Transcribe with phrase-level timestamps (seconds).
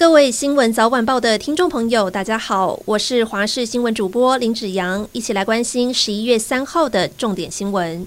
[0.00, 8.06] 各位新闻早晚报的听众朋友，大家好，我是华视新闻主播林子阳，一起来关心十一月三号的重点新闻。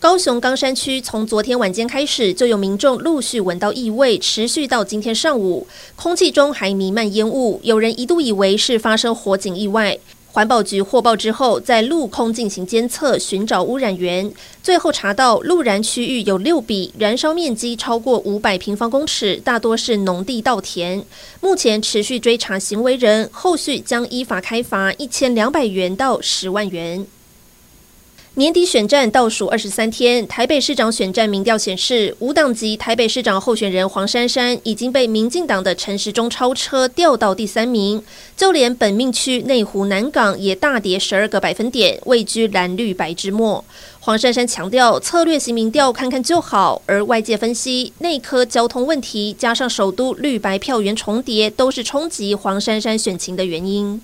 [0.00, 9.96] 高雄冈山区从昨天晚间开始，就有民众陆续闻到异味，持续到今天上午，空气中还弥漫烟雾，有人一度以为是发生火警意外。
[10.32, 21.04] 环保局获报之后，在陆空进行监测，寻找污染源，最后查到陆燃区域有六笔，燃烧面积超过五百平方公尺，大多是农地稻田。
[21.40, 27.04] 目前持续追查行为人，后续将依法开罚一千两百元到十万元。
[28.34, 38.00] 年底选战倒数二十三天，台北市长选战民调显示，无党籍台北市长候选人黄珊珊已经被民进党的陈时中超车，掉到第三名。
[38.36, 43.64] 就连本命区内湖南港也大跌十二个百分点，位居蓝绿白之末。
[43.98, 54.00] 黄珊珊强调，策略型民调看看就好，而外界分析，内科交通问题加上首都绿白票源重叠，都是冲击黄珊珊选情的原因。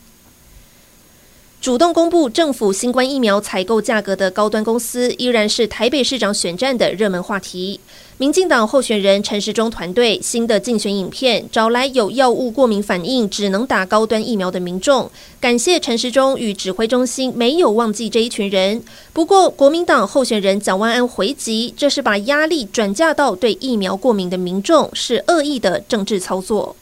[1.67, 7.81] 主动公布政府新冠疫苗采购价格的高端公司，依然是台北市长选战的热门话题。
[8.19, 18.81] 民进党候选人陈时中团队新的竞选影片，找来有药物过敏反应，只能打高端疫苗的民众，感谢陈时中与指挥中心没有忘记这一群人。
[19.13, 26.77] 不过，国民党候选人蒋万安回击，这是把压力转嫁到对疫苗过敏的民众，是恶意的政治操作。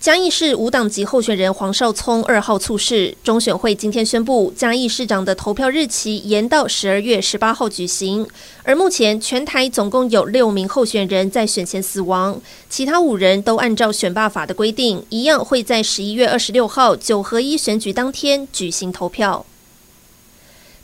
[0.00, 8.24] 嘉义市无党籍候选人黄少聪二号猝逝，中选会今天宣布，嘉义市长的投票日期延到十二月十八号举行。
[8.62, 19.44] 而目前全台总共有六名候选人在选前死亡，其他五人都按照选罢法的规定，一样会在十一月二十六号九合一选举当天举行投票。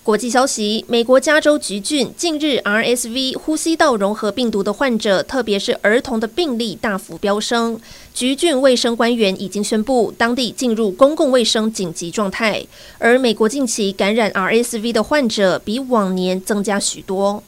[0.05, 7.81] 国际消息：美国加州橘郡近日 RSV 呼吸道融合病毒的患者，特别是儿童的病例大幅飙升。
[8.13, 12.63] 橘郡卫生官员已经宣布，当地进入公共卫生紧急状态。
[12.99, 17.43] 而美国近期感染 RSV 的患者比往年增加许多。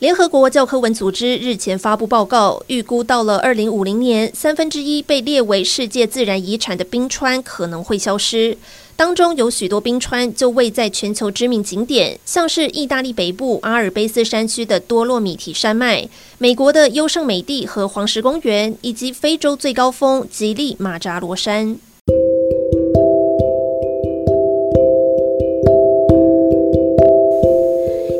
[0.00, 8.58] 联合国教科文组织日前发布报告，预估到了二零五零年，三分之一被列为世界自然遗产的冰川可能会消失。
[8.96, 21.78] 当中有许多冰川就位在全球知名景点，像是意大利北部阿尔卑斯山区的多洛米提山脉、美国的优胜美地和黄石公园，以及非洲最高峰吉利马扎罗山。